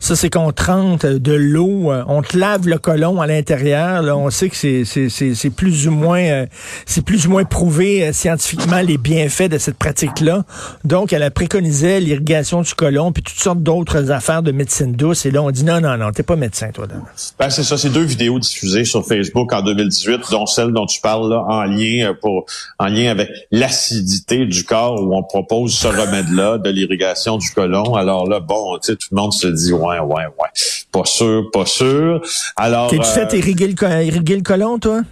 Ça, 0.00 0.16
c'est 0.16 0.30
qu'on 0.30 0.52
trente 0.52 1.06
de 1.06 1.32
l'eau, 1.32 1.92
euh, 1.92 2.02
on 2.08 2.22
te 2.22 2.36
lave 2.36 2.66
le 2.66 2.78
colon 2.78 3.20
à 3.20 3.26
l'intérieur. 3.26 4.04
On 4.16 4.30
sait 4.30 4.48
que 4.48 4.56
c'est 4.56 4.84
c'est 4.84 5.50
plus 5.50 5.86
ou 5.86 5.92
moins 5.92 6.22
euh, 6.22 6.46
c'est 6.86 7.04
plus 7.04 7.26
ou 7.26 7.30
moins 7.30 7.44
prouvé 7.44 8.12
scientifiquement 8.12 8.80
les 8.80 8.98
bienfaits 8.98 9.48
de 9.48 9.58
cette 9.58 9.76
pratique-là. 9.76 10.44
Donc, 10.84 11.12
elle 11.12 11.22
a 11.22 11.30
préconisé 11.30 12.00
l'irrigation 12.00 12.62
du 12.62 12.74
colon 12.74 13.12
puis 13.12 13.22
toutes 13.22 13.38
sortes 13.38 13.62
d'autres 13.62 14.10
affaires 14.10 14.42
de 14.42 14.52
médecine 14.52 14.80
douce. 14.94 15.26
Et 15.26 15.30
là, 15.30 15.42
on 15.42 15.50
dit 15.50 15.64
non, 15.64 15.80
non, 15.80 15.96
non, 15.96 16.12
t'es 16.12 16.22
pas 16.22 16.36
médecin, 16.36 16.70
toi. 16.72 16.86
Ben, 17.38 17.50
c'est 17.50 17.62
ça. 17.62 17.76
C'est 17.76 17.90
deux 17.90 18.04
vidéos 18.04 18.38
diffusées 18.38 18.84
sur 18.84 19.06
Facebook 19.06 19.52
en 19.52 19.62
2018, 19.62 20.20
dont 20.30 20.46
celle 20.46 20.72
dont 20.72 20.86
tu 20.86 21.00
parles 21.00 21.30
là, 21.30 21.44
en 21.48 21.64
lien 21.64 22.10
euh, 22.10 22.14
pour 22.14 22.46
en 22.78 22.86
lien 22.86 23.10
avec 23.10 23.30
l'acidité 23.50 24.46
du 24.46 24.64
corps, 24.64 25.02
où 25.02 25.16
on 25.16 25.22
propose 25.22 25.74
ce 25.74 25.88
remède-là 25.88 26.58
de 26.58 26.70
l'irrigation 26.70 27.36
du 27.36 27.50
côlon. 27.50 27.94
Alors 27.94 28.28
là, 28.28 28.40
bon, 28.40 28.78
tu 28.78 28.92
sais, 28.92 28.96
tout 28.96 29.08
le 29.12 29.16
monde 29.16 29.32
se 29.32 29.46
dit 29.46 29.72
ouais, 29.72 29.98
ouais, 29.98 30.24
ouais, 30.24 30.48
pas 30.92 31.04
sûr, 31.04 31.50
pas 31.52 31.66
sûr. 31.66 32.22
Alors, 32.56 32.90
t'es-tu 32.90 33.04
fait 33.04 33.32
euh, 33.34 33.38
irriguer 33.38 33.68
le, 33.68 34.04
irriguer 34.04 34.36
le 34.36 34.42
côlon, 34.42 34.78
toi? 34.78 35.02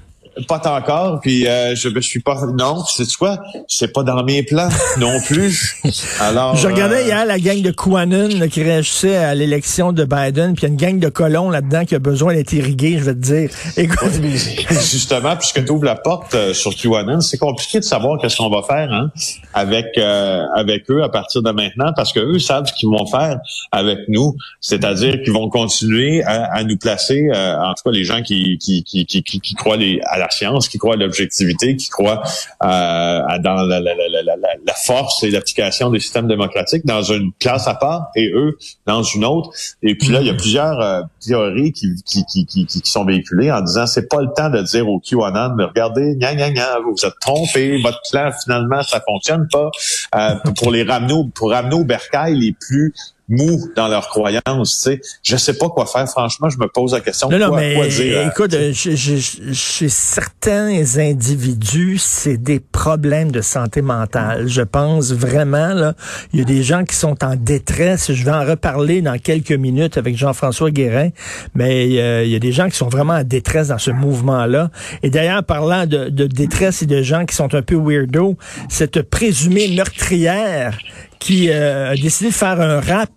Pas 0.47 0.61
encore, 0.67 1.21
puis 1.21 1.47
euh, 1.47 1.75
je 1.75 1.89
me 1.89 2.01
suis 2.01 2.21
pas. 2.21 2.37
Non, 2.57 2.83
c'est 2.85 3.11
quoi? 3.17 3.39
C'est 3.67 3.93
pas 3.93 4.03
dans 4.03 4.23
mes 4.25 4.43
plans 4.43 4.69
non 4.99 5.21
plus. 5.27 5.77
Alors. 6.21 6.57
Je 6.57 6.67
regardais 6.69 7.03
euh, 7.03 7.07
hier 7.07 7.25
la 7.27 7.39
gang 7.39 7.61
de 7.63 7.71
Quanon 7.71 8.29
là, 8.39 8.49
qui 8.49 8.63
réagissait 8.63 9.17
à 9.17 9.35
l'élection 9.35 9.93
de 9.93 10.05
Biden, 10.05 10.55
puis 10.55 10.63
il 10.63 10.65
y 10.65 10.67
a 10.67 10.69
une 10.69 10.77
gang 10.77 10.99
de 10.99 11.09
colons 11.09 11.51
là-dedans 11.51 11.85
qui 11.85 11.95
a 11.95 11.99
besoin 11.99 12.35
d'être 12.35 12.53
irrigué, 12.53 12.97
je 12.99 13.05
vais 13.05 13.15
te 13.15 13.19
dire. 13.21 13.51
Écoute, 13.77 14.11
justement, 14.71 15.37
puisque 15.37 15.65
tu 15.65 15.71
ouvres 15.73 15.85
la 15.85 15.97
porte 15.97 16.35
euh, 16.35 16.55
sur 16.55 16.75
QAnon, 16.75 17.21
c'est 17.21 17.39
compliqué 17.39 17.79
de 17.81 17.85
savoir 17.85 18.19
qu'est-ce 18.21 18.37
qu'on 18.37 18.51
va 18.51 18.63
faire 18.63 18.93
hein, 18.93 19.11
avec 19.55 19.87
euh, 19.99 20.43
avec 20.55 20.91
eux 20.91 21.03
à 21.03 21.09
partir 21.09 21.43
de 21.43 21.51
maintenant, 21.51 21.93
parce 21.97 22.13
que 22.13 22.21
eux 22.21 22.39
savent 22.39 22.67
ce 22.67 22.73
qu'ils 22.75 22.89
vont 22.89 23.07
faire 23.07 23.39
avec 23.73 23.99
nous, 24.09 24.35
c'est-à-dire 24.61 25.23
qu'ils 25.23 25.33
vont 25.33 25.49
continuer 25.49 26.23
à, 26.25 26.45
à 26.55 26.65
nous 26.65 26.77
placer, 26.77 27.29
euh, 27.35 27.57
en 27.61 27.75
tout 27.75 27.83
cas 27.85 27.91
les 27.91 28.05
gens 28.05 28.23
qui 28.23 28.59
qui 28.59 28.83
qui 28.85 29.05
qui, 29.07 29.23
qui- 29.23 29.41
qui 29.41 29.55
croient 29.55 29.77
les- 29.77 30.01
à 30.07 30.19
la 30.19 30.28
science, 30.33 30.69
qui 30.69 30.79
croient 30.79 30.95
à 30.95 30.97
l'objectivité, 30.99 31.77
qui 31.77 31.89
croient 31.89 32.23
euh, 32.63 32.67
à- 32.67 33.39
dans 33.39 33.55
la, 33.55 33.81
la, 33.81 33.95
la, 33.95 34.09
la, 34.09 34.23
la- 34.37 34.49
la 34.67 34.75
force 34.75 35.23
et 35.23 35.31
l'application 35.31 35.91
des 35.91 36.01
systèmes 36.01 36.27
démocratiques 36.29 36.85
dans 36.87 37.03
une 37.03 37.31
classe 37.39 37.67
à 37.69 37.75
part 37.75 38.09
et 38.17 38.31
eux 38.35 38.57
dans 38.87 39.03
une 39.03 39.25
autre. 39.25 39.51
Et 39.83 39.95
puis 39.97 40.09
là, 40.09 40.21
il 40.21 40.27
y 40.27 40.31
a 40.31 40.35
plusieurs 40.35 40.81
euh, 40.81 41.03
théories 41.25 41.73
qui, 41.73 41.89
qui, 42.05 42.25
qui, 42.25 42.47
qui, 42.47 42.67
qui 42.67 42.81
sont 42.91 43.05
véhiculées 43.05 43.51
en 43.53 43.61
disant 43.61 43.87
c'est 43.87 44.09
pas 44.09 44.21
le 44.21 44.29
temps 44.37 44.51
de 44.51 44.63
dire 44.63 44.89
au 44.89 45.01
QAnon, 45.01 45.55
mais 45.57 45.65
regardez, 45.65 46.17
gna, 46.17 46.35
gna, 46.35 46.51
gna, 46.51 46.79
vous 46.85 46.93
vous 46.97 47.07
êtes 47.07 47.19
trompés, 47.21 47.81
votre 47.83 48.01
plan 48.11 48.31
finalement 48.45 48.83
ça 48.83 49.01
fonctionne 49.07 49.47
pas. 49.51 49.71
Euh, 50.15 50.35
pour 50.57 50.71
les 50.71 50.83
ramener, 50.83 51.15
pour 51.35 51.51
ramener 51.51 51.75
au 51.75 51.85
bercail 51.85 52.35
les 52.37 52.53
plus 52.53 52.95
mous 53.29 53.69
dans 53.77 53.89
leurs 53.89 54.09
croyances, 54.09 54.81
tu 54.83 54.91
sais. 54.91 55.01
Je 55.23 55.37
sais 55.37 55.55
pas 55.59 55.69
quoi 55.69 55.87
faire, 55.87 56.09
franchement, 56.09 56.49
je 56.49 56.59
me 56.59 56.67
pose 56.69 56.93
la 56.95 57.01
question. 57.01 57.29
non, 57.29 57.39
non, 57.39 57.49
quoi, 57.49 57.61
mais 57.61 57.75
quoi 57.75 57.87
dire. 57.89 58.21
hein? 58.21 58.31
écoute, 58.31 58.57
chez, 58.73 58.97
chez- 58.97 59.53
chez 59.53 59.89
certains 59.89 60.99
individus, 60.99 61.99
c'est 61.99 62.37
des 62.39 62.61
problèmes 62.61 63.31
de 63.31 63.41
santé 63.41 63.83
mentale. 63.83 64.49
Je 64.49 64.63
pense 64.63 65.13
vraiment, 65.13 65.75
là, 65.75 65.95
il 66.33 66.39
y 66.41 66.43
a 66.43 66.47
des 66.47 66.63
gens 66.63 66.85
qui 66.85 66.95
sont 66.97 67.23
en 67.25 67.37
détresse. 67.37 68.13
Je 68.13 68.25
vais 68.25 68.31
en 68.31 68.45
reparler 68.45 69.03
dans 69.03 69.19
quelques 69.19 69.53
minutes 69.53 69.99
avec 69.99 70.17
Jean-François 70.17 70.71
Guérin, 70.71 71.11
mais 71.55 71.99
euh, 72.01 72.25
il 72.25 72.31
y 72.31 72.37
a 72.37 72.39
des 72.39 72.53
gens 72.53 72.69
qui 72.69 72.77
sont 72.77 72.89
vraiment 72.89 73.15
en 73.15 73.25
détresse 73.25 73.69
dans 73.69 73.79
ce 73.79 73.91
mouvement-là. 73.91 74.71
Et 75.03 75.11
d'ailleurs, 75.11 75.45
parlant 75.45 75.87
de, 75.87 76.09
de 76.09 76.27
détresse 76.27 76.83
et 76.83 76.87
de 76.87 77.03
gens 77.03 77.27
qui 77.27 77.35
sont 77.35 77.55
un 77.55 77.63
peu 77.63 77.77
weirdo, 77.77 78.37
cette 78.69 79.03
présumée 79.03 79.69
meurtrière 79.75 80.79
qui 81.19 81.51
euh, 81.51 81.91
a 81.91 81.97
décidé 81.97 82.31
de 82.31 82.35
faire 82.35 82.61
un 82.61 82.81
rap, 82.81 83.11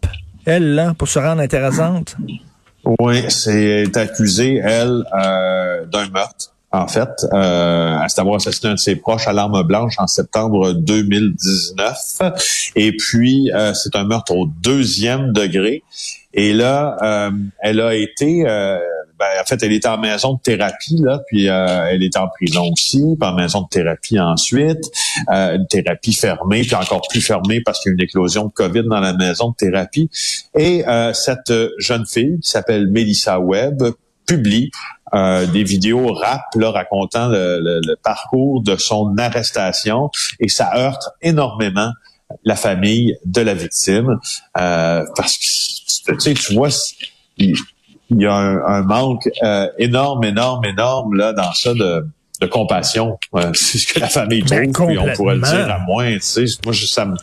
elle, 0.46 0.76
là, 0.76 0.94
pour 0.98 1.08
se 1.08 1.20
rendre 1.20 1.42
intéressante. 1.42 2.16
Oui, 3.00 3.24
c'est 3.30 3.96
accusé, 3.96 4.60
elle, 4.64 5.04
euh, 5.14 5.86
d'un 5.86 6.10
meurtre, 6.10 6.54
en 6.72 6.88
fait, 6.88 7.10
euh, 7.34 7.98
à 7.98 8.08
savoir 8.10 8.38
assassiné 8.38 8.72
un 8.72 8.76
de 8.76 8.80
ses 8.80 8.96
proches 8.96 9.28
à 9.28 9.34
l'arme 9.34 9.62
blanche 9.64 9.96
en 9.98 10.08
septembre 10.08 10.74
2019. 10.74 11.96
Et 12.76 12.96
puis, 12.96 13.52
euh, 13.54 13.74
c'est 13.74 13.96
un 13.96 14.06
meurtre 14.06 14.34
au 14.34 14.48
deuxième 14.48 15.32
degré. 15.32 15.84
Et 16.34 16.54
là, 16.54 16.98
euh, 17.02 17.32
elle 17.60 17.82
a 17.82 17.94
été, 17.94 18.48
euh, 18.48 18.80
ben, 19.22 19.42
en 19.42 19.46
fait, 19.46 19.62
elle 19.64 19.72
était 19.72 19.88
en 19.88 20.00
maison 20.00 20.34
de 20.34 20.40
thérapie, 20.42 20.98
là, 21.00 21.22
puis 21.28 21.48
euh, 21.48 21.88
elle 21.92 22.02
était 22.04 22.18
en 22.18 22.28
prison 22.28 22.64
aussi, 22.74 23.04
puis 23.20 23.30
en 23.30 23.36
maison 23.36 23.62
de 23.62 23.68
thérapie 23.70 24.20
ensuite, 24.20 24.84
euh, 25.32 25.56
une 25.58 25.68
thérapie 25.68 26.14
fermée, 26.14 26.62
puis 26.64 26.74
encore 26.76 27.02
plus 27.08 27.22
fermée 27.22 27.62
parce 27.62 27.80
qu'il 27.82 27.92
y 27.92 27.94
a 27.94 27.96
une 27.96 28.02
éclosion 28.02 28.46
de 28.46 28.52
COVID 28.52 28.84
dans 28.90 29.00
la 29.00 29.14
maison 29.14 29.52
de 29.52 29.56
thérapie. 29.56 30.10
Et 30.58 30.84
euh, 30.88 31.14
cette 31.14 31.54
jeune 31.78 32.06
fille 32.08 32.40
qui 32.42 32.50
s'appelle 32.50 32.88
Melissa 32.88 33.40
Webb 33.40 33.84
publie 34.26 34.72
euh, 35.14 35.46
des 35.46 35.64
vidéos 35.64 36.14
rap 36.14 36.42
là, 36.56 36.72
racontant 36.72 37.28
le, 37.28 37.60
le- 37.62 37.82
le 37.86 37.96
parcours 37.98 38.64
de 38.64 38.76
son 38.78 39.16
arrestation 39.18 40.10
et 40.40 40.48
ça 40.50 40.72
heurte 40.76 41.04
énormément 41.22 41.92
la 42.46 42.56
famille 42.56 43.18
de 43.26 43.42
la 43.42 43.54
victime 43.54 44.18
euh, 44.58 45.04
parce 45.18 45.38
que 45.38 46.14
tu 46.14 46.20
sais 46.20 46.34
tu 46.34 46.54
vois 46.54 46.70
il 48.12 48.22
y 48.22 48.26
a 48.26 48.34
un, 48.34 48.58
un 48.66 48.82
manque 48.84 49.28
euh, 49.44 49.68
énorme 49.80 50.24
énorme 50.24 50.66
énorme 50.66 51.16
là 51.16 51.34
dans 51.34 51.52
ça 51.54 51.74
de 51.74 52.06
de 52.42 52.48
compassion. 52.48 53.18
Euh, 53.36 53.52
c'est 53.54 53.78
ce 53.78 53.94
que 53.94 54.00
la 54.00 54.10
famille 54.10 54.42
Ben, 54.44 54.72
trouve 54.72 54.88
puis 54.88 54.98
on 54.98 55.14
pourrait 55.14 55.36
le 55.36 55.42
dire 55.42 55.70
à 55.72 55.80
moins 55.80 56.12
tu 56.14 56.22
sais. 56.22 56.46
Moi 56.66 56.74
je, 56.74 56.86
ça 56.86 57.06
me 57.06 57.16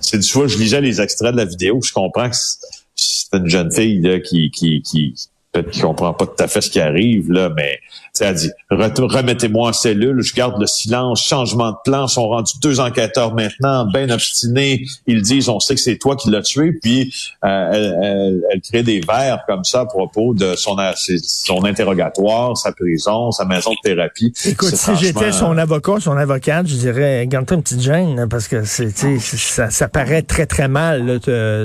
c'est 0.00 0.18
tu 0.20 0.32
vois 0.32 0.46
je 0.48 0.56
lisais 0.58 0.80
les 0.80 1.00
extraits 1.00 1.32
de 1.32 1.36
la 1.36 1.44
vidéo 1.44 1.80
je 1.82 1.92
comprends 1.92 2.28
que 2.28 2.36
c'est- 2.36 2.58
c'est 2.94 3.38
une 3.38 3.48
jeune 3.48 3.72
fille 3.72 4.00
là, 4.02 4.20
qui 4.20 4.50
qui 4.50 4.82
qui 4.82 5.14
peut-être 5.52 5.70
qu'il 5.70 5.82
comprend 5.82 6.14
pas 6.14 6.26
tout 6.26 6.42
à 6.42 6.48
fait 6.48 6.60
ce 6.62 6.70
qui 6.70 6.80
arrive, 6.80 7.30
là, 7.30 7.50
mais 7.54 7.78
elle 8.20 8.34
dit 8.34 8.50
Re- 8.70 9.02
remettez-moi 9.02 9.68
en 9.70 9.72
cellule, 9.72 10.22
je 10.22 10.34
garde 10.34 10.58
le 10.60 10.66
silence, 10.66 11.22
changement 11.22 11.70
de 11.72 11.76
plan, 11.84 12.06
sont 12.08 12.28
rendus 12.28 12.54
deux 12.62 12.80
enquêteurs 12.80 13.34
maintenant, 13.34 13.86
bien 13.86 14.08
obstinés. 14.10 14.84
Ils 15.06 15.22
disent 15.22 15.48
on 15.48 15.60
sait 15.60 15.74
que 15.74 15.80
c'est 15.80 15.96
toi 15.98 16.16
qui 16.16 16.30
l'as 16.30 16.42
tué, 16.42 16.72
puis 16.72 17.14
euh, 17.44 17.70
elle, 17.72 17.98
elle- 18.02 18.42
elle 18.52 18.60
crée 18.60 18.82
des 18.82 19.00
vers 19.00 19.40
comme 19.46 19.64
ça 19.64 19.80
à 19.80 19.86
propos 19.86 20.34
de 20.34 20.54
son 20.56 20.76
son 21.22 21.64
interrogatoire, 21.64 22.56
sa 22.56 22.72
prison, 22.72 23.30
sa 23.30 23.44
maison 23.44 23.70
de 23.72 23.76
thérapie. 23.82 24.32
Écoute, 24.46 24.74
si 24.74 24.90
j'étais 24.96 25.32
son 25.32 25.56
avocat, 25.58 25.96
son 26.00 26.16
avocate, 26.16 26.66
je 26.66 26.76
dirais, 26.76 27.26
garde-toi 27.26 27.56
une 27.58 27.62
petite 27.62 27.80
gêne, 27.82 28.26
parce 28.30 28.48
que 28.48 28.64
c'est, 28.64 28.90
ça, 29.18 29.70
ça 29.70 29.88
paraît 29.88 30.22
très, 30.22 30.46
très 30.46 30.68
mal. 30.68 31.06
là. 31.06 31.18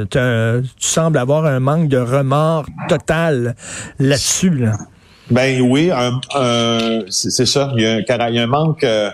Tu 0.09 0.69
sembles 0.87 1.17
avoir 1.17 1.45
un 1.45 1.59
manque 1.59 1.87
de 1.87 1.97
remords 1.97 2.65
total 2.89 3.55
là-dessus. 3.99 4.49
Là. 4.51 4.77
Ben 5.31 5.61
oui, 5.61 5.91
c'est 7.09 7.45
ça. 7.45 7.73
Il 7.77 7.83
y 7.83 7.85
a 7.85 7.93
un, 7.95 8.03
cara- 8.03 8.29
il 8.29 8.35
y 8.35 8.39
a 8.39 8.43
un 8.43 8.47
manque. 8.47 8.83
euh, 8.83 9.09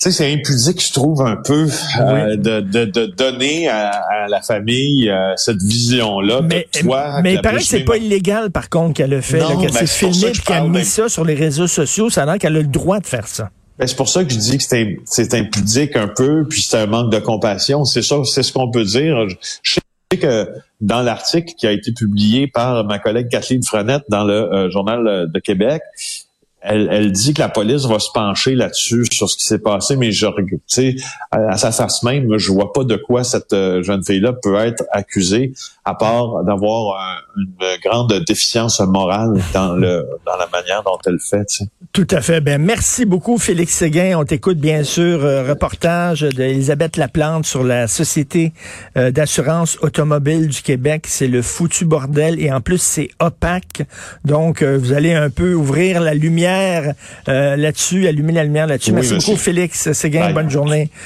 tu 0.00 0.12
sais, 0.12 0.16
c'est 0.16 0.32
impudique, 0.32 0.80
je 0.80 0.92
trouve, 0.92 1.22
un 1.22 1.34
peu, 1.44 1.66
euh, 2.00 2.36
de, 2.36 2.60
de, 2.60 2.84
de 2.84 3.06
donner 3.06 3.68
à, 3.68 3.88
à 3.90 4.28
la 4.28 4.40
famille 4.42 5.10
euh, 5.10 5.32
cette 5.34 5.60
vision-là 5.60 6.40
Mais, 6.42 6.68
toi. 6.82 7.20
mais 7.20 7.34
il 7.34 7.40
paraît 7.40 7.56
que 7.58 7.64
c'est 7.64 7.80
pas 7.80 7.96
illégal, 7.96 8.52
par 8.52 8.68
contre, 8.70 8.94
qu'elle 8.94 9.12
a 9.14 9.20
fait, 9.22 9.40
là, 9.40 9.48
qu'elle 9.60 9.72
ben, 9.72 9.86
s'est 9.86 9.86
filmée 9.88 10.30
puis 10.30 10.42
qu'elle 10.42 10.56
a 10.58 10.60
mis 10.68 10.84
ça 10.84 11.08
sur 11.08 11.24
les 11.24 11.34
réseaux 11.34 11.66
sociaux. 11.66 12.10
Ça 12.10 12.22
a 12.22 12.26
l'air 12.26 12.38
qu'elle 12.38 12.54
a 12.56 12.60
le 12.60 12.68
droit 12.68 13.00
de 13.00 13.06
faire 13.06 13.26
ça. 13.26 13.50
Ben, 13.76 13.88
c'est 13.88 13.96
pour 13.96 14.08
ça 14.08 14.22
que 14.22 14.32
je 14.32 14.38
dis 14.38 14.58
que 14.58 14.62
c'est 14.64 14.98
c'est 15.04 15.34
impudique 15.34 15.96
un 15.96 16.06
peu, 16.06 16.46
puis 16.48 16.62
c'est 16.62 16.76
un 16.78 16.86
manque 16.86 17.10
de 17.12 17.18
compassion. 17.18 17.84
C'est 17.84 18.02
ça, 18.02 18.16
c'est 18.24 18.44
ce 18.44 18.52
qu'on 18.52 18.70
peut 18.70 18.84
dire. 18.84 19.28
Je 19.28 19.34
je 19.64 19.80
sais 20.12 20.18
que 20.18 20.48
dans 20.80 21.02
l'article 21.02 21.54
qui 21.54 21.66
a 21.66 21.72
été 21.72 21.92
publié 21.92 22.46
par 22.46 22.84
ma 22.84 22.98
collègue 22.98 23.28
Kathleen 23.28 23.62
Frenette 23.62 24.04
dans 24.08 24.24
le 24.24 24.34
euh, 24.34 24.70
Journal 24.70 25.30
de 25.30 25.38
Québec, 25.38 25.82
elle, 26.60 26.88
elle 26.90 27.12
dit 27.12 27.34
que 27.34 27.40
la 27.40 27.48
police 27.48 27.84
va 27.84 27.98
se 27.98 28.10
pencher 28.12 28.54
là-dessus, 28.54 29.04
sur 29.18 29.28
ce 29.28 29.36
qui 29.36 29.44
s'est 29.44 29.58
passé, 29.58 29.96
mais 29.96 30.12
je 30.12 30.26
tu 30.26 30.60
sais, 30.66 30.96
à, 31.30 31.52
à 31.52 31.56
sa 31.56 31.72
face 31.72 32.02
même, 32.02 32.36
je 32.38 32.52
vois 32.52 32.72
pas 32.72 32.84
de 32.84 32.96
quoi 32.96 33.24
cette 33.24 33.52
euh, 33.52 33.82
jeune 33.82 34.04
fille-là 34.04 34.32
peut 34.32 34.56
être 34.56 34.84
accusée, 34.92 35.52
à 35.84 35.94
part 35.94 36.44
d'avoir 36.44 36.96
une 37.36 37.54
grande 37.84 38.12
déficience 38.26 38.80
morale 38.80 39.40
dans 39.54 39.72
le 39.74 40.06
dans 40.26 40.36
la 40.36 40.48
manière 40.52 40.82
dont 40.84 40.98
elle 41.06 41.18
fait. 41.18 41.44
tu 41.46 41.64
sais. 41.64 41.64
Tout 41.92 42.06
à 42.10 42.20
fait. 42.20 42.40
Ben, 42.40 42.60
merci 42.60 43.06
beaucoup, 43.06 43.38
Félix 43.38 43.72
Séguin. 43.74 44.18
On 44.18 44.24
t'écoute, 44.24 44.58
bien 44.58 44.84
sûr, 44.84 45.24
euh, 45.24 45.48
reportage 45.48 46.20
d'Elisabeth 46.20 46.96
Laplante 46.96 47.46
sur 47.46 47.64
la 47.64 47.88
Société 47.88 48.52
euh, 48.96 49.10
d'assurance 49.10 49.78
automobile 49.80 50.48
du 50.48 50.62
Québec. 50.62 51.06
C'est 51.08 51.26
le 51.28 51.42
foutu 51.42 51.86
bordel 51.86 52.40
et 52.40 52.52
en 52.52 52.60
plus, 52.60 52.80
c'est 52.80 53.08
opaque. 53.20 53.82
Donc, 54.24 54.62
euh, 54.62 54.76
vous 54.78 54.92
allez 54.92 55.14
un 55.14 55.30
peu 55.30 55.54
ouvrir 55.54 56.00
la 56.00 56.14
lumière 56.14 56.92
euh, 57.28 57.56
là-dessus, 57.56 58.06
allumer 58.06 58.32
la 58.32 58.44
lumière 58.44 58.66
là-dessus. 58.66 58.92
Oui, 58.92 59.07
merci 59.12 59.30
beaucoup, 59.30 59.38
Félix 59.40 59.92
Séguin. 59.92 60.32
Bonne 60.32 60.50
journée. 60.50 60.90